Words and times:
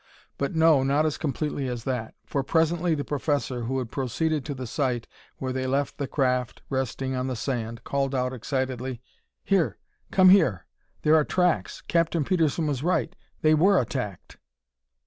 But 0.39 0.55
no, 0.55 0.81
not 0.81 1.05
as 1.05 1.19
completely 1.19 1.67
as 1.67 1.83
that! 1.83 2.15
For 2.25 2.41
presently 2.41 2.95
the 2.95 3.03
professor, 3.05 3.65
who 3.65 3.77
had 3.77 3.91
proceeded 3.91 4.43
to 4.45 4.55
the 4.55 4.65
site 4.65 5.05
where 5.37 5.53
they 5.53 5.67
left 5.67 5.99
the 5.99 6.07
craft 6.07 6.63
resting 6.71 7.13
on 7.15 7.27
the 7.27 7.35
sand, 7.35 7.83
called 7.83 8.15
out 8.15 8.33
excitedly: 8.33 8.99
"Here 9.43 9.77
come 10.09 10.29
here! 10.29 10.65
There 11.03 11.13
are 11.13 11.23
tracks! 11.23 11.81
Captain 11.87 12.23
Petersen 12.25 12.65
was 12.65 12.81
right! 12.81 13.15
They 13.43 13.53
were 13.53 13.79
attacked!" 13.79 14.37